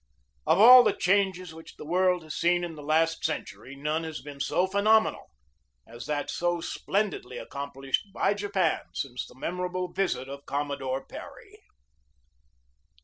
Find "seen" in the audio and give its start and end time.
2.33-2.63